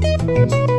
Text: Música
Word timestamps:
Música 0.00 0.77